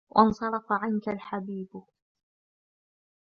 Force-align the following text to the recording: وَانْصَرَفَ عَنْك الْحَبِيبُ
وَانْصَرَفَ 0.09 0.71
عَنْك 0.71 1.09
الْحَبِيبُ 1.09 1.83